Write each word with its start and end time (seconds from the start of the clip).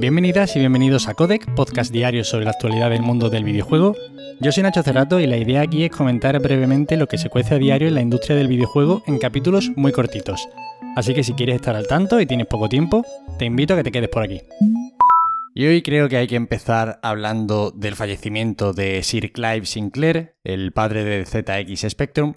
Bienvenidas 0.00 0.56
y 0.56 0.60
bienvenidos 0.60 1.08
a 1.08 1.14
Codec, 1.14 1.54
podcast 1.54 1.92
diario 1.92 2.24
sobre 2.24 2.46
la 2.46 2.52
actualidad 2.52 2.88
del 2.88 3.02
mundo 3.02 3.28
del 3.28 3.44
videojuego. 3.44 3.94
Yo 4.40 4.50
soy 4.50 4.62
Nacho 4.62 4.82
Cerrato 4.82 5.20
y 5.20 5.26
la 5.26 5.36
idea 5.36 5.60
aquí 5.60 5.84
es 5.84 5.90
comentar 5.90 6.40
brevemente 6.40 6.96
lo 6.96 7.06
que 7.06 7.18
se 7.18 7.28
cuece 7.28 7.56
a 7.56 7.58
diario 7.58 7.86
en 7.86 7.96
la 7.96 8.00
industria 8.00 8.34
del 8.34 8.48
videojuego 8.48 9.02
en 9.06 9.18
capítulos 9.18 9.70
muy 9.76 9.92
cortitos. 9.92 10.48
Así 10.96 11.12
que 11.12 11.22
si 11.22 11.34
quieres 11.34 11.56
estar 11.56 11.76
al 11.76 11.86
tanto 11.86 12.18
y 12.18 12.24
tienes 12.24 12.46
poco 12.46 12.70
tiempo, 12.70 13.04
te 13.38 13.44
invito 13.44 13.74
a 13.74 13.76
que 13.76 13.82
te 13.82 13.92
quedes 13.92 14.08
por 14.08 14.22
aquí. 14.22 14.40
Y 15.54 15.66
hoy 15.66 15.82
creo 15.82 16.08
que 16.08 16.16
hay 16.16 16.26
que 16.26 16.36
empezar 16.36 16.98
hablando 17.02 17.70
del 17.70 17.94
fallecimiento 17.94 18.72
de 18.72 19.02
Sir 19.02 19.32
Clive 19.32 19.66
Sinclair, 19.66 20.34
el 20.44 20.72
padre 20.72 21.04
de 21.04 21.26
ZX 21.26 21.90
Spectrum. 21.90 22.36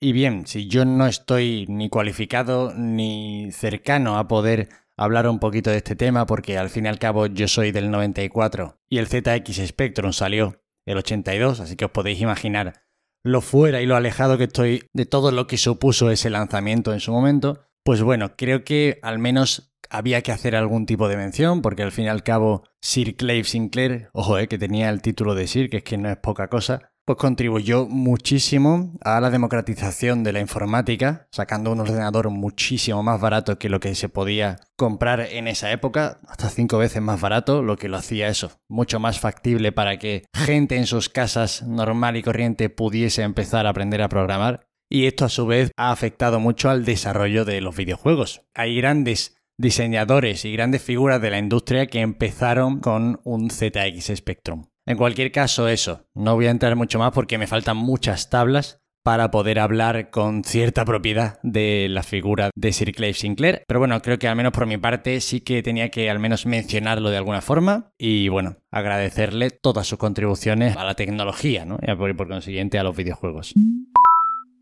Y 0.00 0.12
bien, 0.12 0.46
si 0.46 0.66
yo 0.66 0.86
no 0.86 1.06
estoy 1.06 1.66
ni 1.68 1.90
cualificado 1.90 2.72
ni 2.74 3.52
cercano 3.52 4.16
a 4.16 4.28
poder 4.28 4.70
hablar 5.04 5.28
un 5.28 5.38
poquito 5.38 5.70
de 5.70 5.78
este 5.78 5.96
tema 5.96 6.26
porque 6.26 6.58
al 6.58 6.70
fin 6.70 6.86
y 6.86 6.88
al 6.88 6.98
cabo 6.98 7.26
yo 7.26 7.48
soy 7.48 7.72
del 7.72 7.90
94 7.90 8.78
y 8.88 8.98
el 8.98 9.06
ZX 9.06 9.66
Spectrum 9.66 10.12
salió 10.12 10.62
el 10.86 10.98
82, 10.98 11.60
así 11.60 11.76
que 11.76 11.84
os 11.84 11.90
podéis 11.90 12.20
imaginar 12.20 12.82
lo 13.24 13.40
fuera 13.40 13.80
y 13.80 13.86
lo 13.86 13.96
alejado 13.96 14.38
que 14.38 14.44
estoy 14.44 14.88
de 14.92 15.06
todo 15.06 15.30
lo 15.30 15.46
que 15.46 15.56
supuso 15.56 16.10
ese 16.10 16.30
lanzamiento 16.30 16.92
en 16.92 17.00
su 17.00 17.12
momento. 17.12 17.66
Pues 17.84 18.02
bueno, 18.02 18.36
creo 18.36 18.64
que 18.64 18.98
al 19.02 19.18
menos 19.18 19.74
había 19.90 20.22
que 20.22 20.32
hacer 20.32 20.56
algún 20.56 20.86
tipo 20.86 21.08
de 21.08 21.16
mención, 21.16 21.62
porque 21.62 21.82
al 21.82 21.92
fin 21.92 22.06
y 22.06 22.08
al 22.08 22.22
cabo 22.22 22.64
Sir 22.80 23.16
Clive 23.16 23.44
Sinclair, 23.44 24.08
ojo, 24.12 24.38
eh, 24.38 24.48
que 24.48 24.58
tenía 24.58 24.88
el 24.88 25.02
título 25.02 25.34
de 25.34 25.46
Sir, 25.46 25.68
que 25.68 25.78
es 25.78 25.84
que 25.84 25.98
no 25.98 26.08
es 26.08 26.16
poca 26.16 26.48
cosa, 26.48 26.91
pues 27.04 27.18
contribuyó 27.18 27.86
muchísimo 27.86 28.94
a 29.02 29.20
la 29.20 29.30
democratización 29.30 30.22
de 30.22 30.32
la 30.32 30.40
informática, 30.40 31.26
sacando 31.32 31.72
un 31.72 31.80
ordenador 31.80 32.30
muchísimo 32.30 33.02
más 33.02 33.20
barato 33.20 33.58
que 33.58 33.68
lo 33.68 33.80
que 33.80 33.94
se 33.94 34.08
podía 34.08 34.60
comprar 34.76 35.20
en 35.20 35.48
esa 35.48 35.72
época, 35.72 36.20
hasta 36.28 36.48
cinco 36.48 36.78
veces 36.78 37.02
más 37.02 37.20
barato, 37.20 37.62
lo 37.62 37.76
que 37.76 37.88
lo 37.88 37.96
hacía 37.96 38.28
eso, 38.28 38.52
mucho 38.68 39.00
más 39.00 39.18
factible 39.18 39.72
para 39.72 39.98
que 39.98 40.24
gente 40.34 40.76
en 40.76 40.86
sus 40.86 41.08
casas 41.08 41.62
normal 41.62 42.16
y 42.16 42.22
corriente 42.22 42.70
pudiese 42.70 43.22
empezar 43.22 43.66
a 43.66 43.70
aprender 43.70 44.02
a 44.02 44.08
programar. 44.08 44.66
Y 44.88 45.06
esto 45.06 45.24
a 45.24 45.30
su 45.30 45.46
vez 45.46 45.70
ha 45.76 45.90
afectado 45.90 46.38
mucho 46.38 46.68
al 46.68 46.84
desarrollo 46.84 47.44
de 47.44 47.62
los 47.62 47.74
videojuegos. 47.74 48.42
Hay 48.54 48.76
grandes 48.76 49.36
diseñadores 49.58 50.44
y 50.44 50.52
grandes 50.52 50.82
figuras 50.82 51.20
de 51.22 51.30
la 51.30 51.38
industria 51.38 51.86
que 51.86 52.00
empezaron 52.00 52.80
con 52.80 53.20
un 53.24 53.50
ZX 53.50 54.16
Spectrum. 54.16 54.66
En 54.86 54.96
cualquier 54.96 55.30
caso, 55.30 55.68
eso. 55.68 56.06
No 56.14 56.34
voy 56.34 56.46
a 56.46 56.50
entrar 56.50 56.74
mucho 56.76 56.98
más 56.98 57.12
porque 57.12 57.38
me 57.38 57.46
faltan 57.46 57.76
muchas 57.76 58.30
tablas 58.30 58.82
para 59.04 59.30
poder 59.30 59.58
hablar 59.58 60.10
con 60.10 60.44
cierta 60.44 60.84
propiedad 60.84 61.38
de 61.42 61.88
la 61.88 62.02
figura 62.02 62.50
de 62.54 62.72
Sir 62.72 62.92
Clive 62.92 63.14
Sinclair. 63.14 63.64
Pero 63.66 63.80
bueno, 63.80 64.00
creo 64.00 64.18
que 64.18 64.28
al 64.28 64.36
menos 64.36 64.52
por 64.52 64.66
mi 64.66 64.78
parte 64.78 65.20
sí 65.20 65.40
que 65.40 65.62
tenía 65.62 65.90
que 65.90 66.08
al 66.08 66.18
menos 66.18 66.46
mencionarlo 66.46 67.10
de 67.10 67.16
alguna 67.16 67.40
forma 67.40 67.92
y 67.98 68.28
bueno, 68.28 68.56
agradecerle 68.70 69.50
todas 69.50 69.86
sus 69.86 69.98
contribuciones 69.98 70.76
a 70.76 70.84
la 70.84 70.94
tecnología, 70.94 71.64
¿no? 71.64 71.78
Y 71.82 71.94
por, 72.14 72.28
consiguiente 72.28 72.78
a 72.78 72.84
los 72.84 72.96
videojuegos. 72.96 73.54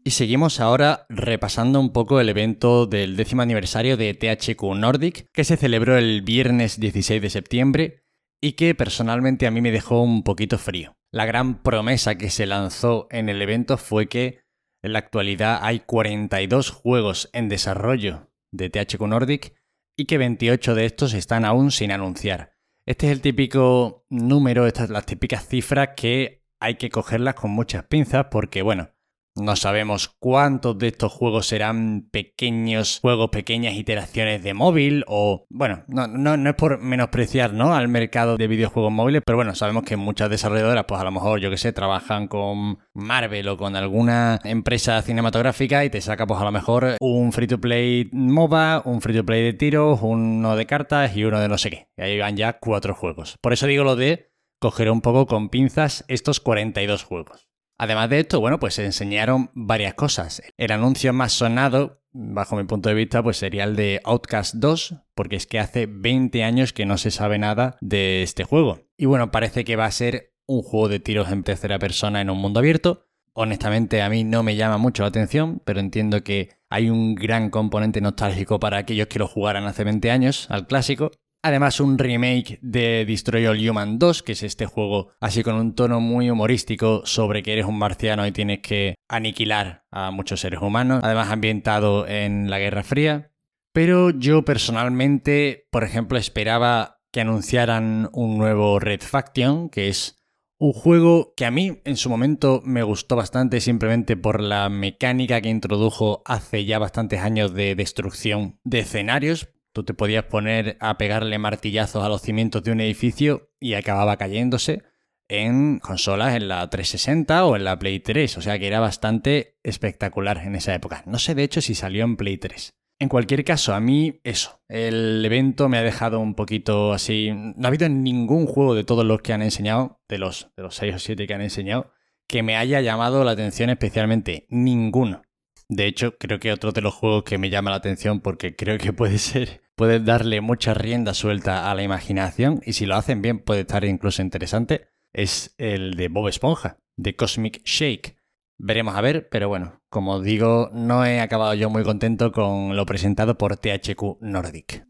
Y 0.02 0.12
seguimos 0.12 0.60
ahora 0.60 1.04
repasando 1.10 1.78
un 1.78 1.92
poco 1.92 2.20
el 2.20 2.30
evento 2.30 2.86
del 2.86 3.16
décimo 3.16 3.42
aniversario 3.42 3.98
de 3.98 4.14
THQ 4.14 4.62
Nordic, 4.74 5.26
que 5.32 5.44
se 5.44 5.58
celebró 5.58 5.98
el 5.98 6.22
viernes 6.22 6.80
16 6.80 7.20
de 7.20 7.28
septiembre 7.30 7.99
y 8.40 8.52
que 8.52 8.74
personalmente 8.74 9.46
a 9.46 9.50
mí 9.50 9.60
me 9.60 9.70
dejó 9.70 10.02
un 10.02 10.22
poquito 10.22 10.58
frío. 10.58 10.96
La 11.12 11.26
gran 11.26 11.62
promesa 11.62 12.16
que 12.16 12.30
se 12.30 12.46
lanzó 12.46 13.08
en 13.10 13.28
el 13.28 13.42
evento 13.42 13.76
fue 13.76 14.08
que 14.08 14.40
en 14.82 14.92
la 14.92 15.00
actualidad 15.00 15.58
hay 15.62 15.80
42 15.80 16.70
juegos 16.70 17.28
en 17.32 17.48
desarrollo 17.48 18.30
de 18.52 18.70
THQ 18.70 19.00
Nordic 19.02 19.54
y 19.96 20.06
que 20.06 20.18
28 20.18 20.74
de 20.74 20.86
estos 20.86 21.12
están 21.12 21.44
aún 21.44 21.70
sin 21.70 21.92
anunciar. 21.92 22.54
Este 22.86 23.06
es 23.06 23.12
el 23.12 23.20
típico 23.20 24.06
número, 24.08 24.66
estas 24.66 24.88
las 24.88 25.04
típicas 25.04 25.46
cifras 25.46 25.90
que 25.96 26.44
hay 26.60 26.76
que 26.76 26.90
cogerlas 26.90 27.34
con 27.34 27.50
muchas 27.50 27.84
pinzas 27.84 28.26
porque, 28.30 28.62
bueno, 28.62 28.90
no 29.36 29.56
sabemos 29.56 30.08
cuántos 30.18 30.78
de 30.78 30.88
estos 30.88 31.12
juegos 31.12 31.46
serán 31.46 32.08
pequeños 32.10 32.98
juegos, 33.00 33.30
pequeñas 33.30 33.74
iteraciones 33.74 34.42
de 34.42 34.54
móvil 34.54 35.04
o, 35.06 35.46
bueno, 35.48 35.84
no, 35.88 36.06
no, 36.06 36.50
es 36.50 36.56
por 36.56 36.80
menospreciar 36.80 37.52
¿no? 37.52 37.74
al 37.74 37.88
mercado 37.88 38.36
de 38.36 38.48
videojuegos 38.48 38.92
móviles, 38.92 39.22
pero 39.24 39.36
bueno, 39.36 39.54
sabemos 39.54 39.84
que 39.84 39.96
muchas 39.96 40.30
desarrolladoras, 40.30 40.84
pues 40.86 41.00
a 41.00 41.04
lo 41.04 41.12
mejor, 41.12 41.40
yo 41.40 41.50
que 41.50 41.56
sé, 41.56 41.72
trabajan 41.72 42.28
con 42.28 42.78
Marvel 42.94 43.48
o 43.48 43.56
con 43.56 43.76
alguna 43.76 44.40
empresa 44.44 45.00
cinematográfica 45.02 45.84
y 45.84 45.90
te 45.90 46.00
saca 46.00 46.26
pues 46.26 46.40
a 46.40 46.44
lo 46.44 46.52
mejor 46.52 46.96
un 47.00 47.32
free 47.32 47.46
to 47.46 47.60
play 47.60 48.08
MOBA, 48.12 48.82
un 48.84 49.00
free 49.00 49.16
to 49.16 49.24
play 49.24 49.42
de 49.42 49.52
tiros, 49.52 50.00
uno 50.02 50.56
de 50.56 50.66
cartas 50.66 51.16
y 51.16 51.24
uno 51.24 51.40
de 51.40 51.48
no 51.48 51.58
sé 51.58 51.70
qué. 51.70 51.88
Y 51.96 52.02
ahí 52.02 52.18
van 52.18 52.36
ya 52.36 52.58
cuatro 52.58 52.94
juegos. 52.94 53.36
Por 53.40 53.52
eso 53.52 53.66
digo 53.66 53.84
lo 53.84 53.96
de 53.96 54.32
coger 54.60 54.90
un 54.90 55.00
poco 55.00 55.26
con 55.26 55.48
pinzas 55.48 56.04
estos 56.08 56.40
42 56.40 57.04
juegos. 57.04 57.50
Además 57.82 58.10
de 58.10 58.20
esto, 58.20 58.40
bueno, 58.40 58.60
pues 58.60 58.74
se 58.74 58.84
enseñaron 58.84 59.50
varias 59.54 59.94
cosas. 59.94 60.42
El 60.58 60.70
anuncio 60.70 61.14
más 61.14 61.32
sonado, 61.32 62.02
bajo 62.12 62.54
mi 62.54 62.64
punto 62.64 62.90
de 62.90 62.94
vista, 62.94 63.22
pues 63.22 63.38
sería 63.38 63.64
el 63.64 63.74
de 63.74 64.02
Outcast 64.04 64.56
2, 64.56 64.96
porque 65.14 65.36
es 65.36 65.46
que 65.46 65.58
hace 65.58 65.86
20 65.86 66.44
años 66.44 66.74
que 66.74 66.84
no 66.84 66.98
se 66.98 67.10
sabe 67.10 67.38
nada 67.38 67.78
de 67.80 68.22
este 68.22 68.44
juego. 68.44 68.80
Y 68.98 69.06
bueno, 69.06 69.30
parece 69.30 69.64
que 69.64 69.76
va 69.76 69.86
a 69.86 69.90
ser 69.92 70.34
un 70.44 70.60
juego 70.60 70.90
de 70.90 71.00
tiros 71.00 71.32
en 71.32 71.42
tercera 71.42 71.78
persona 71.78 72.20
en 72.20 72.28
un 72.28 72.36
mundo 72.36 72.60
abierto. 72.60 73.06
Honestamente, 73.32 74.02
a 74.02 74.10
mí 74.10 74.24
no 74.24 74.42
me 74.42 74.56
llama 74.56 74.76
mucho 74.76 75.02
la 75.02 75.08
atención, 75.08 75.62
pero 75.64 75.80
entiendo 75.80 76.22
que 76.22 76.50
hay 76.68 76.90
un 76.90 77.14
gran 77.14 77.48
componente 77.48 78.02
nostálgico 78.02 78.60
para 78.60 78.76
aquellos 78.76 79.06
que 79.06 79.18
lo 79.18 79.26
jugaran 79.26 79.64
hace 79.64 79.84
20 79.84 80.10
años 80.10 80.50
al 80.50 80.66
clásico. 80.66 81.12
Además, 81.42 81.80
un 81.80 81.96
remake 81.96 82.58
de 82.60 83.06
Destroy 83.06 83.46
All 83.46 83.68
Human 83.68 83.98
2, 83.98 84.22
que 84.22 84.32
es 84.32 84.42
este 84.42 84.66
juego 84.66 85.12
así 85.20 85.42
con 85.42 85.54
un 85.54 85.74
tono 85.74 85.98
muy 85.98 86.30
humorístico 86.30 87.02
sobre 87.06 87.42
que 87.42 87.54
eres 87.54 87.64
un 87.64 87.78
marciano 87.78 88.26
y 88.26 88.32
tienes 88.32 88.58
que 88.60 88.96
aniquilar 89.08 89.84
a 89.90 90.10
muchos 90.10 90.40
seres 90.40 90.60
humanos. 90.60 91.00
Además, 91.02 91.30
ambientado 91.30 92.06
en 92.06 92.50
la 92.50 92.58
Guerra 92.58 92.82
Fría. 92.82 93.32
Pero 93.72 94.10
yo 94.10 94.44
personalmente, 94.44 95.66
por 95.70 95.82
ejemplo, 95.84 96.18
esperaba 96.18 97.00
que 97.10 97.22
anunciaran 97.22 98.10
un 98.12 98.36
nuevo 98.36 98.78
Red 98.78 99.00
Faction, 99.00 99.70
que 99.70 99.88
es 99.88 100.16
un 100.58 100.74
juego 100.74 101.32
que 101.36 101.46
a 101.46 101.50
mí 101.50 101.80
en 101.84 101.96
su 101.96 102.10
momento 102.10 102.60
me 102.64 102.82
gustó 102.82 103.16
bastante 103.16 103.60
simplemente 103.60 104.16
por 104.16 104.42
la 104.42 104.68
mecánica 104.68 105.40
que 105.40 105.48
introdujo 105.48 106.22
hace 106.26 106.66
ya 106.66 106.78
bastantes 106.78 107.20
años 107.20 107.54
de 107.54 107.74
destrucción 107.74 108.58
de 108.62 108.80
escenarios, 108.80 109.48
Tú 109.72 109.84
te 109.84 109.94
podías 109.94 110.24
poner 110.24 110.76
a 110.80 110.98
pegarle 110.98 111.38
martillazos 111.38 112.04
a 112.04 112.08
los 112.08 112.22
cimientos 112.22 112.62
de 112.64 112.72
un 112.72 112.80
edificio 112.80 113.50
y 113.60 113.74
acababa 113.74 114.16
cayéndose 114.16 114.82
en 115.28 115.78
consolas 115.78 116.34
en 116.34 116.48
la 116.48 116.68
360 116.68 117.44
o 117.44 117.54
en 117.54 117.62
la 117.62 117.78
Play 117.78 118.00
3, 118.00 118.38
o 118.38 118.42
sea 118.42 118.58
que 118.58 118.66
era 118.66 118.80
bastante 118.80 119.58
espectacular 119.62 120.38
en 120.38 120.56
esa 120.56 120.74
época. 120.74 121.04
No 121.06 121.20
sé 121.20 121.36
de 121.36 121.44
hecho 121.44 121.60
si 121.60 121.76
salió 121.76 122.04
en 122.04 122.16
Play 122.16 122.38
3. 122.38 122.74
En 122.98 123.08
cualquier 123.08 123.44
caso, 123.44 123.72
a 123.72 123.80
mí 123.80 124.20
eso, 124.24 124.60
el 124.68 125.24
evento 125.24 125.70
me 125.70 125.78
ha 125.78 125.82
dejado 125.82 126.20
un 126.20 126.34
poquito 126.34 126.92
así... 126.92 127.30
No 127.32 127.64
ha 127.64 127.68
habido 127.68 127.88
ningún 127.88 128.46
juego 128.46 128.74
de 128.74 128.84
todos 128.84 129.06
los 129.06 129.22
que 129.22 129.32
han 129.32 129.40
enseñado, 129.40 130.02
de 130.06 130.18
los, 130.18 130.50
de 130.54 130.64
los 130.64 130.74
6 130.74 130.96
o 130.96 130.98
7 130.98 131.26
que 131.26 131.32
han 131.32 131.40
enseñado, 131.40 131.92
que 132.26 132.42
me 132.42 132.56
haya 132.56 132.82
llamado 132.82 133.24
la 133.24 133.30
atención 133.30 133.70
especialmente. 133.70 134.46
Ninguno. 134.50 135.22
De 135.70 135.86
hecho, 135.86 136.18
creo 136.18 136.40
que 136.40 136.52
otro 136.52 136.72
de 136.72 136.80
los 136.80 136.94
juegos 136.94 137.22
que 137.22 137.38
me 137.38 137.48
llama 137.48 137.70
la 137.70 137.76
atención 137.76 138.18
porque 138.18 138.56
creo 138.56 138.76
que 138.76 138.92
puede 138.92 139.18
ser, 139.18 139.62
puede 139.76 140.00
darle 140.00 140.40
mucha 140.40 140.74
rienda 140.74 141.14
suelta 141.14 141.70
a 141.70 141.74
la 141.76 141.84
imaginación 141.84 142.60
y 142.66 142.72
si 142.72 142.86
lo 142.86 142.96
hacen 142.96 143.22
bien 143.22 143.38
puede 143.38 143.60
estar 143.60 143.84
incluso 143.84 144.20
interesante, 144.20 144.88
es 145.12 145.54
el 145.58 145.94
de 145.94 146.08
Bob 146.08 146.26
Esponja, 146.26 146.78
de 146.96 147.14
Cosmic 147.14 147.62
Shake. 147.64 148.16
Veremos 148.58 148.96
a 148.96 149.00
ver, 149.00 149.28
pero 149.30 149.48
bueno, 149.48 149.80
como 149.88 150.20
digo, 150.20 150.70
no 150.74 151.06
he 151.06 151.20
acabado 151.20 151.54
yo 151.54 151.70
muy 151.70 151.84
contento 151.84 152.32
con 152.32 152.74
lo 152.74 152.84
presentado 152.84 153.38
por 153.38 153.56
THQ 153.56 154.18
Nordic. 154.22 154.84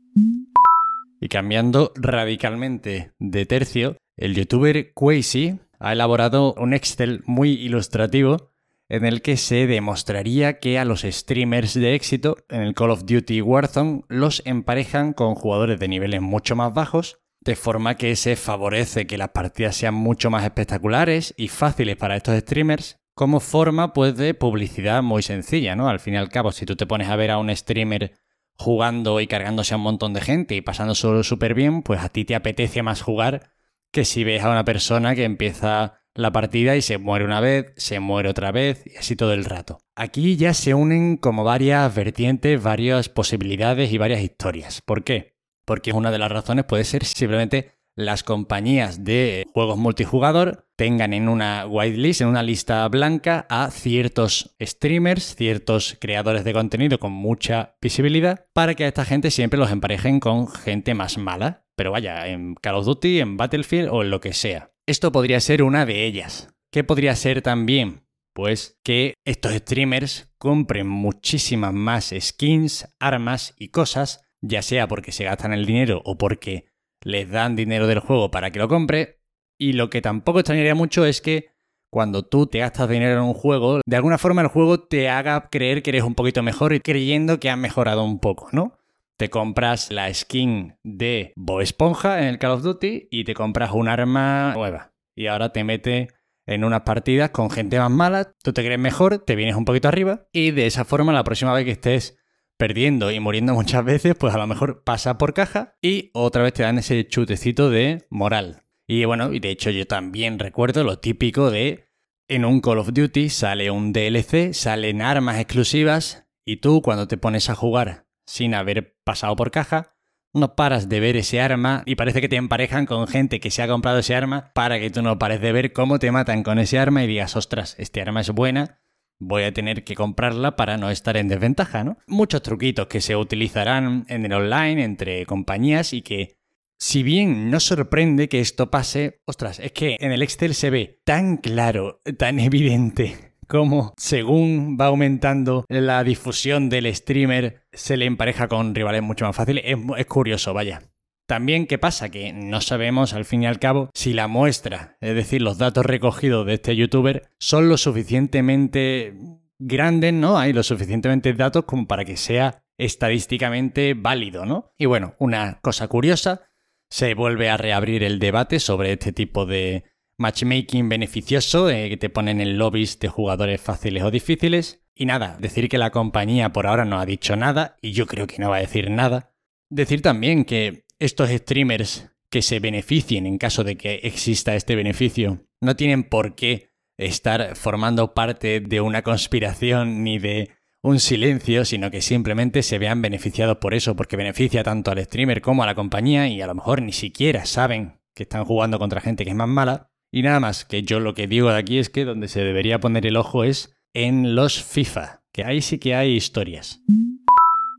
Y 1.21 1.29
cambiando 1.29 1.93
radicalmente 1.95 3.13
de 3.19 3.45
tercio, 3.45 3.99
el 4.17 4.35
youtuber 4.35 4.95
Quasi 4.95 5.61
ha 5.79 5.93
elaborado 5.93 6.55
un 6.55 6.73
Excel 6.73 7.23
muy 7.27 7.51
ilustrativo 7.51 8.50
en 8.91 9.05
el 9.05 9.23
que 9.23 9.37
se 9.37 9.69
demostraría 9.69 10.59
que 10.59 10.79
a 10.79 10.85
los 10.85 11.03
streamers 11.03 11.75
de 11.75 11.95
éxito 11.95 12.37
en 12.49 12.63
el 12.63 12.75
Call 12.75 12.91
of 12.91 13.05
Duty 13.07 13.41
Warzone 13.41 14.03
los 14.09 14.43
emparejan 14.45 15.13
con 15.13 15.37
jugadores 15.37 15.79
de 15.79 15.87
niveles 15.87 16.21
mucho 16.21 16.57
más 16.57 16.75
bajos, 16.75 17.21
de 17.41 17.55
forma 17.55 17.97
que 17.97 18.17
se 18.17 18.35
favorece 18.35 19.07
que 19.07 19.17
las 19.17 19.29
partidas 19.29 19.77
sean 19.77 19.95
mucho 19.95 20.29
más 20.29 20.45
espectaculares 20.45 21.33
y 21.37 21.47
fáciles 21.47 21.97
para 21.97 22.17
estos 22.17 22.37
streamers, 22.41 22.99
como 23.15 23.39
forma 23.39 23.93
pues 23.93 24.17
de 24.17 24.35
publicidad 24.35 25.05
muy 25.05 25.23
sencilla, 25.23 25.77
¿no? 25.77 25.89
Al 25.89 26.01
fin 26.01 26.15
y 26.15 26.17
al 26.17 26.29
cabo, 26.29 26.51
si 26.51 26.67
tú 26.67 26.75
te 26.75 26.87
pones 26.87 27.09
a 27.09 27.17
ver 27.17 27.31
a 27.31 27.39
un 27.39 27.55
streamer 27.55 28.19
jugando 28.55 29.21
y 29.21 29.29
cargándose 29.29 29.73
a 29.73 29.77
un 29.77 29.85
montón 29.85 30.15
de 30.15 30.21
gente 30.21 30.57
y 30.57 30.63
pasándoselo 30.63 31.23
súper 31.23 31.55
bien, 31.55 31.83
pues 31.83 32.01
a 32.01 32.09
ti 32.09 32.25
te 32.25 32.35
apetece 32.35 32.83
más 32.83 33.03
jugar 33.03 33.53
que 33.93 34.05
si 34.05 34.25
ves 34.25 34.43
a 34.43 34.51
una 34.51 34.65
persona 34.65 35.15
que 35.15 35.25
empieza 35.25 36.00
la 36.15 36.33
partida 36.33 36.77
y 36.77 36.83
se 36.83 36.99
muere 36.99 37.25
una 37.25 37.41
vez, 37.41 37.73
se 37.77 38.01
muere 38.01 38.29
otra 38.29 38.53
vez 38.53 38.83
y 38.87 38.97
así 38.97 39.17
todo 39.17 39.33
el 39.33 39.45
rato. 39.45 39.79
Aquí 39.97 40.37
ya 40.37 40.55
se 40.55 40.75
unen 40.75 41.17
como 41.17 41.45
varias 41.45 41.95
vertientes, 41.95 42.63
varias 42.63 43.09
posibilidades 43.09 43.93
y 43.93 43.99
varias 43.99 44.23
historias. 44.23 44.83
¿Por 44.83 45.05
qué? 45.05 45.41
porque 45.71 45.93
una 45.93 46.11
de 46.11 46.19
las 46.19 46.33
razones 46.33 46.65
puede 46.65 46.83
ser 46.83 47.05
simplemente 47.05 47.77
las 47.95 48.25
compañías 48.25 49.05
de 49.05 49.47
juegos 49.53 49.79
multijugador 49.79 50.67
tengan 50.75 51.13
en 51.13 51.29
una 51.29 51.65
whitelist, 51.65 52.23
en 52.23 52.27
una 52.27 52.43
lista 52.43 52.89
blanca, 52.89 53.47
a 53.49 53.71
ciertos 53.71 54.57
streamers, 54.61 55.37
ciertos 55.37 55.97
creadores 56.01 56.43
de 56.43 56.55
contenido 56.55 56.99
con 56.99 57.13
mucha 57.13 57.77
visibilidad, 57.81 58.47
para 58.53 58.75
que 58.75 58.83
a 58.83 58.89
esta 58.89 59.05
gente 59.05 59.31
siempre 59.31 59.61
los 59.61 59.71
emparejen 59.71 60.19
con 60.19 60.49
gente 60.49 60.95
más 60.95 61.19
mala. 61.19 61.67
Pero 61.77 61.93
vaya, 61.93 62.27
en 62.27 62.57
Call 62.57 62.75
of 62.75 62.87
Duty, 62.87 63.21
en 63.21 63.37
Battlefield 63.37 63.91
o 63.93 64.03
en 64.03 64.11
lo 64.11 64.21
que 64.21 64.33
sea. 64.33 64.73
Esto 64.91 65.13
podría 65.13 65.39
ser 65.39 65.63
una 65.63 65.87
de 65.87 66.05
ellas. 66.05 66.53
¿Qué 66.73 66.83
podría 66.83 67.15
ser 67.15 67.43
también? 67.43 68.03
Pues 68.35 68.81
que 68.83 69.15
estos 69.25 69.53
streamers 69.53 70.35
compren 70.37 70.89
muchísimas 70.89 71.73
más 71.73 72.13
skins, 72.19 72.89
armas 72.99 73.55
y 73.57 73.69
cosas, 73.69 74.21
ya 74.41 74.63
sea 74.63 74.89
porque 74.89 75.13
se 75.13 75.23
gastan 75.23 75.53
el 75.53 75.65
dinero 75.65 76.03
o 76.05 76.19
porque 76.19 76.73
les 77.05 77.31
dan 77.31 77.55
dinero 77.55 77.87
del 77.87 78.01
juego 78.01 78.33
para 78.33 78.51
que 78.51 78.59
lo 78.59 78.67
compre. 78.67 79.21
Y 79.57 79.75
lo 79.75 79.91
que 79.91 80.03
tampoco 80.03 80.41
extrañaría 80.41 80.75
mucho 80.75 81.07
es 81.07 81.21
que 81.21 81.51
cuando 81.89 82.25
tú 82.25 82.49
te 82.49 82.59
gastas 82.59 82.89
dinero 82.89 83.13
en 83.13 83.29
un 83.29 83.35
juego, 83.35 83.83
de 83.87 83.97
alguna 83.97 84.19
forma 84.19 84.43
el 84.43 84.49
juego 84.49 84.81
te 84.81 85.09
haga 85.09 85.51
creer 85.51 85.85
que 85.85 85.91
eres 85.91 86.03
un 86.03 86.17
poquito 86.17 86.43
mejor 86.43 86.73
y 86.73 86.81
creyendo 86.81 87.39
que 87.39 87.49
has 87.49 87.59
mejorado 87.59 88.03
un 88.03 88.19
poco, 88.19 88.49
¿no? 88.51 88.80
Te 89.21 89.29
compras 89.29 89.91
la 89.93 90.15
skin 90.15 90.79
de 90.83 91.35
Bob 91.37 91.61
Esponja 91.61 92.23
en 92.23 92.29
el 92.29 92.39
Call 92.39 92.53
of 92.53 92.63
Duty 92.63 93.09
y 93.11 93.25
te 93.25 93.35
compras 93.35 93.73
un 93.75 93.87
arma 93.87 94.55
nueva. 94.55 94.95
Y 95.15 95.27
ahora 95.27 95.53
te 95.53 95.63
mete 95.63 96.09
en 96.47 96.65
unas 96.65 96.85
partidas 96.85 97.29
con 97.29 97.51
gente 97.51 97.79
más 97.79 97.91
mala, 97.91 98.33
tú 98.43 98.55
te 98.55 98.65
crees 98.65 98.81
mejor, 98.81 99.19
te 99.19 99.37
vienes 99.37 99.57
un 99.57 99.67
poquito 99.67 99.89
arriba 99.89 100.27
y 100.33 100.53
de 100.53 100.67
esa 100.67 100.87
forma 100.87 101.13
la 101.13 101.23
próxima 101.23 101.53
vez 101.53 101.67
que 101.67 101.73
estés 101.73 102.17
perdiendo 102.57 103.11
y 103.11 103.21
muriendo 103.21 103.53
muchas 103.53 103.85
veces, 103.85 104.15
pues 104.19 104.35
a 104.35 104.39
lo 104.39 104.47
mejor 104.47 104.85
pasa 104.85 105.19
por 105.19 105.35
caja 105.35 105.77
y 105.83 106.11
otra 106.15 106.43
vez 106.43 106.55
te 106.55 106.63
dan 106.63 106.79
ese 106.79 107.07
chutecito 107.07 107.69
de 107.69 108.07
moral. 108.09 108.63
Y 108.87 109.05
bueno, 109.05 109.35
y 109.35 109.39
de 109.39 109.51
hecho 109.51 109.69
yo 109.69 109.87
también 109.87 110.39
recuerdo 110.39 110.83
lo 110.83 110.99
típico 110.99 111.51
de 111.51 111.91
en 112.27 112.47
un 112.47 112.63
Call 112.63 112.79
of 112.79 112.95
Duty 112.95 113.29
sale 113.29 113.71
un 113.71 113.93
DLC, 113.93 114.55
salen 114.55 115.03
armas 115.03 115.39
exclusivas 115.39 116.27
y 116.47 116.57
tú 116.63 116.81
cuando 116.81 117.07
te 117.07 117.19
pones 117.19 117.51
a 117.51 117.55
jugar 117.55 118.07
sin 118.31 118.55
haber 118.55 118.95
pasado 119.03 119.35
por 119.35 119.51
caja, 119.51 119.97
no 120.33 120.55
paras 120.55 120.89
de 120.89 121.01
ver 121.01 121.17
ese 121.17 121.41
arma 121.41 121.83
y 121.85 121.97
parece 121.97 122.21
que 122.21 122.29
te 122.29 122.37
emparejan 122.37 122.87
con 122.87 123.09
gente 123.09 123.41
que 123.41 123.51
se 123.51 123.61
ha 123.61 123.67
comprado 123.67 123.99
ese 123.99 124.15
arma 124.15 124.53
para 124.55 124.79
que 124.79 124.89
tú 124.89 125.03
no 125.03 125.19
pares 125.19 125.41
de 125.41 125.51
ver 125.51 125.73
cómo 125.73 125.99
te 125.99 126.13
matan 126.13 126.45
con 126.45 126.61
ese 126.61 126.79
arma 126.79 127.03
y 127.03 127.09
digas, 127.09 127.35
ostras, 127.35 127.75
este 127.79 128.01
arma 128.01 128.21
es 128.21 128.31
buena, 128.31 128.79
voy 129.19 129.43
a 129.43 129.53
tener 129.53 129.83
que 129.83 129.97
comprarla 129.97 130.55
para 130.55 130.77
no 130.77 130.91
estar 130.91 131.17
en 131.17 131.27
desventaja, 131.27 131.83
¿no? 131.83 131.99
Muchos 132.07 132.43
truquitos 132.43 132.87
que 132.87 133.01
se 133.01 133.17
utilizarán 133.17 134.05
en 134.09 134.25
el 134.25 134.33
online 134.33 134.85
entre 134.85 135.27
compañías 135.27 135.93
y 135.93 136.03
que, 136.03 136.37
si 136.79 137.03
bien 137.03 137.51
no 137.51 137.59
sorprende 137.59 138.29
que 138.29 138.39
esto 138.39 138.71
pase, 138.71 139.23
ostras, 139.27 139.59
es 139.59 139.73
que 139.73 139.97
en 139.99 140.13
el 140.13 140.23
Excel 140.23 140.55
se 140.55 140.71
ve 140.71 141.01
tan 141.05 141.37
claro, 141.37 142.01
tan 142.17 142.39
evidente 142.39 143.35
cómo 143.49 143.93
según 143.97 144.79
va 144.81 144.87
aumentando 144.87 145.65
la 145.69 146.05
difusión 146.05 146.69
del 146.69 146.95
streamer 146.95 147.60
se 147.73 147.97
le 147.97 148.07
empareja 148.07 148.49
con 148.49 148.75
rivales 148.75 149.03
mucho 149.03 149.25
más 149.25 149.37
fáciles. 149.37 149.65
Es, 149.67 149.79
es 149.97 150.07
curioso, 150.07 150.55
vaya. 150.55 150.83
También, 151.27 151.67
¿qué 151.67 151.79
pasa? 151.79 152.09
Que 152.09 152.33
no 152.33 152.61
sabemos, 152.61 153.13
al 153.13 153.25
fin 153.25 153.45
y 153.45 153.47
al 153.47 153.61
cabo, 153.61 153.91
si 153.95 154.13
la 154.13 154.27
muestra, 154.27 154.97
es 155.01 155.15
decir, 155.15 155.43
los 155.43 155.59
datos 155.59 155.87
recogidos 155.87 156.45
de 156.45 156.55
este 156.55 156.75
youtuber, 156.75 157.31
son 157.39 157.69
lo 157.69 157.77
suficientemente 157.77 159.15
grandes, 159.61 160.13
¿no? 160.13 160.39
Hay 160.39 160.53
lo 160.53 160.65
suficientemente 160.65 161.33
datos 161.35 161.67
como 161.67 161.87
para 161.87 162.05
que 162.05 162.17
sea 162.17 162.65
estadísticamente 162.79 163.95
válido, 163.95 164.45
¿no? 164.45 164.73
Y 164.77 164.87
bueno, 164.87 165.15
una 165.19 165.61
cosa 165.61 165.87
curiosa, 165.87 166.49
se 166.91 167.15
vuelve 167.15 167.49
a 167.49 167.57
reabrir 167.57 168.03
el 168.03 168.19
debate 168.19 168.59
sobre 168.59 168.93
este 168.93 169.13
tipo 169.13 169.47
de 169.47 169.85
matchmaking 170.19 170.89
beneficioso 170.89 171.71
eh, 171.71 171.89
que 171.89 171.97
te 171.97 172.11
ponen 172.11 172.41
en 172.41 172.59
lobbies 172.59 172.99
de 172.99 173.09
jugadores 173.09 173.61
fáciles 173.61 174.03
o 174.03 174.11
difíciles. 174.11 174.80
Y 174.95 175.07
nada, 175.07 175.37
decir 175.41 175.69
que 175.69 175.79
la 175.79 175.91
compañía 175.91 176.53
por 176.53 176.67
ahora 176.67 176.85
no 176.85 177.01
ha 177.01 177.07
dicho 177.07 177.37
nada, 177.37 177.77
y 177.81 177.93
yo 177.93 178.07
creo 178.07 178.27
que 178.27 178.39
no 178.39 178.51
va 178.51 178.57
a 178.57 178.61
decir 178.61 178.91
nada. 178.91 179.33
Decir 179.71 180.03
también 180.03 180.45
que 180.45 180.85
estos 180.99 181.31
streamers 181.31 182.11
que 182.31 182.43
se 182.43 182.61
beneficien 182.61 183.27
en 183.27 183.39
caso 183.39 183.65
de 183.65 183.77
que 183.77 184.01
exista 184.05 184.55
este 184.55 184.77
beneficio 184.77 185.47
no 185.61 185.77
tienen 185.77 186.05
por 186.05 186.35
qué 186.35 186.71
estar 186.97 187.57
formando 187.57 188.15
parte 188.15 188.61
de 188.61 188.81
una 188.81 189.03
conspiración 189.03 190.05
ni 190.05 190.19
de 190.19 190.51
un 190.83 191.01
silencio, 191.01 191.65
sino 191.65 191.91
que 191.91 192.01
simplemente 192.01 192.63
se 192.63 192.79
vean 192.79 193.03
beneficiados 193.03 193.59
por 193.59 193.75
eso, 193.75 193.97
porque 193.97 194.17
beneficia 194.17 194.63
tanto 194.63 194.91
al 194.91 195.03
streamer 195.05 195.43
como 195.43 195.63
a 195.63 195.67
la 195.67 195.75
compañía 195.75 196.29
y 196.29 196.41
a 196.41 196.47
lo 196.47 196.55
mejor 196.55 196.83
ni 196.83 196.93
siquiera 196.93 197.45
saben 197.45 198.01
que 198.15 198.23
están 198.23 198.45
jugando 198.45 198.79
contra 198.79 199.01
gente 199.01 199.25
que 199.25 199.31
es 199.31 199.37
más 199.37 199.49
mala. 199.49 199.91
Y 200.13 200.23
nada 200.23 200.41
más, 200.41 200.65
que 200.65 200.83
yo 200.83 200.99
lo 200.99 201.15
que 201.15 201.27
digo 201.27 201.51
de 201.51 201.59
aquí 201.59 201.79
es 201.79 201.91
que 201.91 202.05
donde 202.05 202.29
se 202.29 202.43
debería 202.43 202.81
poner 202.81 203.07
el 203.07 203.17
ojo 203.17 203.45
es 203.45 203.77
en 203.95 204.35
los 204.35 204.63
FIFA, 204.63 205.23
que 205.33 205.45
ahí 205.45 205.61
sí 205.61 205.79
que 205.79 205.95
hay 205.95 206.15
historias. 206.15 206.83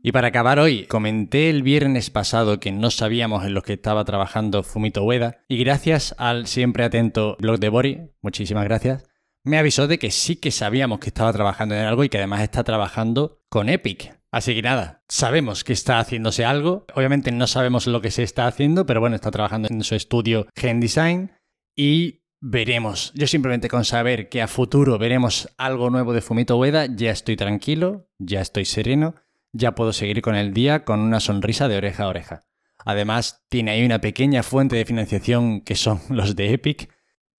Y 0.02 0.12
para 0.12 0.28
acabar 0.28 0.58
hoy, 0.58 0.86
comenté 0.86 1.48
el 1.48 1.62
viernes 1.62 2.10
pasado 2.10 2.58
que 2.58 2.72
no 2.72 2.90
sabíamos 2.90 3.44
en 3.44 3.54
lo 3.54 3.62
que 3.62 3.74
estaba 3.74 4.04
trabajando 4.04 4.62
Fumito 4.62 5.04
Ueda 5.04 5.38
y 5.48 5.58
gracias 5.58 6.14
al 6.18 6.46
siempre 6.46 6.84
atento 6.84 7.36
blog 7.38 7.60
de 7.60 7.68
Bori, 7.68 8.10
muchísimas 8.20 8.64
gracias, 8.64 9.04
me 9.44 9.58
avisó 9.58 9.86
de 9.86 9.98
que 9.98 10.10
sí 10.10 10.36
que 10.36 10.50
sabíamos 10.50 10.98
que 10.98 11.08
estaba 11.08 11.32
trabajando 11.32 11.74
en 11.74 11.82
algo 11.82 12.04
y 12.04 12.08
que 12.08 12.18
además 12.18 12.42
está 12.42 12.64
trabajando 12.64 13.42
con 13.48 13.68
Epic. 13.68 14.18
Así 14.30 14.54
que 14.54 14.62
nada, 14.62 15.04
sabemos 15.08 15.62
que 15.62 15.72
está 15.72 15.98
haciéndose 15.98 16.44
algo. 16.44 16.86
Obviamente 16.94 17.30
no 17.32 17.46
sabemos 17.46 17.86
lo 17.86 18.00
que 18.00 18.10
se 18.10 18.22
está 18.22 18.46
haciendo, 18.46 18.86
pero 18.86 19.00
bueno, 19.00 19.14
está 19.14 19.30
trabajando 19.30 19.68
en 19.70 19.82
su 19.84 19.94
estudio 19.94 20.46
Gen 20.56 20.80
Design 20.80 21.32
y 21.76 22.21
veremos. 22.42 23.12
Yo 23.14 23.26
simplemente 23.26 23.70
con 23.70 23.86
saber 23.86 24.28
que 24.28 24.42
a 24.42 24.48
futuro 24.48 24.98
veremos 24.98 25.48
algo 25.56 25.88
nuevo 25.88 26.12
de 26.12 26.20
Fumito 26.20 26.58
Ueda, 26.58 26.84
ya 26.84 27.10
estoy 27.10 27.36
tranquilo, 27.36 28.10
ya 28.18 28.42
estoy 28.42 28.66
sereno 28.66 29.14
ya 29.52 29.74
puedo 29.74 29.92
seguir 29.92 30.22
con 30.22 30.34
el 30.34 30.52
día 30.52 30.84
con 30.84 31.00
una 31.00 31.20
sonrisa 31.20 31.68
de 31.68 31.76
oreja 31.76 32.04
a 32.04 32.08
oreja. 32.08 32.42
Además, 32.84 33.44
tiene 33.48 33.70
ahí 33.70 33.84
una 33.84 34.00
pequeña 34.00 34.42
fuente 34.42 34.76
de 34.76 34.84
financiación 34.84 35.60
que 35.60 35.76
son 35.76 36.00
los 36.08 36.34
de 36.34 36.52
Epic, 36.52 36.88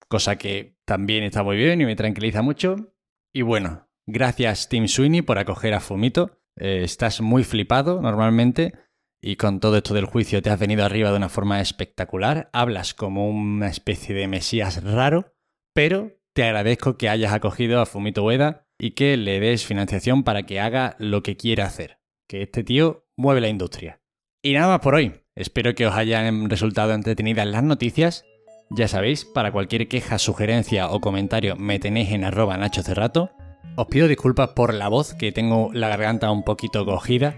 cosa 0.08 0.36
que 0.36 0.78
también 0.84 1.24
está 1.24 1.42
muy 1.42 1.56
bien 1.56 1.80
y 1.80 1.84
me 1.84 1.96
tranquiliza 1.96 2.42
mucho. 2.42 2.94
Y 3.32 3.42
bueno, 3.42 3.88
gracias 4.06 4.68
Tim 4.68 4.86
Sweeney 4.88 5.22
por 5.22 5.38
acoger 5.38 5.74
a 5.74 5.80
Fumito. 5.80 6.40
Eh, 6.56 6.82
estás 6.84 7.20
muy 7.20 7.42
flipado 7.42 8.00
normalmente 8.00 8.74
y 9.26 9.36
con 9.36 9.58
todo 9.58 9.78
esto 9.78 9.94
del 9.94 10.04
juicio 10.04 10.42
te 10.42 10.50
has 10.50 10.58
venido 10.58 10.84
arriba 10.84 11.10
de 11.10 11.16
una 11.16 11.30
forma 11.30 11.60
espectacular. 11.60 12.50
Hablas 12.52 12.92
como 12.92 13.28
una 13.28 13.68
especie 13.68 14.14
de 14.14 14.28
mesías 14.28 14.84
raro, 14.84 15.34
pero 15.72 16.12
te 16.34 16.44
agradezco 16.44 16.98
que 16.98 17.08
hayas 17.08 17.32
acogido 17.32 17.80
a 17.80 17.86
Fumito 17.86 18.22
Ueda 18.22 18.66
y 18.78 18.90
que 18.90 19.16
le 19.16 19.40
des 19.40 19.64
financiación 19.64 20.24
para 20.24 20.42
que 20.42 20.60
haga 20.60 20.94
lo 20.98 21.22
que 21.22 21.36
quiera 21.36 21.64
hacer 21.64 22.04
que 22.28 22.42
este 22.42 22.64
tío 22.64 23.06
mueve 23.16 23.40
la 23.40 23.48
industria. 23.48 24.00
Y 24.42 24.52
nada 24.52 24.68
más 24.68 24.80
por 24.80 24.94
hoy. 24.94 25.20
Espero 25.34 25.74
que 25.74 25.86
os 25.86 25.94
hayan 25.94 26.48
resultado 26.48 26.92
entretenidas 26.92 27.46
las 27.46 27.62
noticias. 27.62 28.24
Ya 28.70 28.88
sabéis, 28.88 29.24
para 29.24 29.52
cualquier 29.52 29.88
queja, 29.88 30.18
sugerencia 30.18 30.90
o 30.90 31.00
comentario 31.00 31.56
me 31.56 31.78
tenéis 31.78 32.12
en 32.12 32.24
arroba 32.24 32.56
Nacho 32.56 32.82
Cerrato. 32.82 33.30
Os 33.76 33.86
pido 33.86 34.06
disculpas 34.06 34.50
por 34.50 34.72
la 34.74 34.88
voz, 34.88 35.14
que 35.14 35.32
tengo 35.32 35.70
la 35.72 35.88
garganta 35.88 36.30
un 36.30 36.44
poquito 36.44 36.84
cogida. 36.84 37.36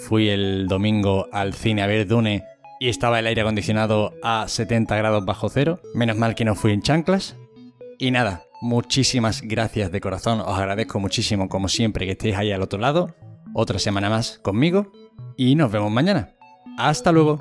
Fui 0.00 0.28
el 0.28 0.68
domingo 0.68 1.28
al 1.32 1.54
cine 1.54 1.82
a 1.82 1.86
ver 1.86 2.06
Dune 2.06 2.44
y 2.78 2.88
estaba 2.88 3.18
el 3.18 3.26
aire 3.26 3.40
acondicionado 3.40 4.14
a 4.22 4.46
70 4.48 4.96
grados 4.96 5.24
bajo 5.24 5.48
cero. 5.48 5.80
Menos 5.94 6.16
mal 6.16 6.34
que 6.34 6.44
no 6.44 6.54
fui 6.54 6.72
en 6.72 6.82
chanclas. 6.82 7.36
Y 7.98 8.10
nada, 8.10 8.44
muchísimas 8.60 9.42
gracias 9.42 9.90
de 9.90 10.00
corazón. 10.00 10.40
Os 10.40 10.58
agradezco 10.58 11.00
muchísimo, 11.00 11.48
como 11.48 11.68
siempre, 11.68 12.04
que 12.06 12.12
estéis 12.12 12.36
ahí 12.36 12.52
al 12.52 12.62
otro 12.62 12.78
lado 12.78 13.14
otra 13.58 13.78
semana 13.78 14.10
más 14.10 14.38
conmigo 14.42 14.92
y 15.36 15.54
nos 15.54 15.72
vemos 15.72 15.90
mañana. 15.90 16.34
Hasta 16.76 17.10
luego. 17.10 17.38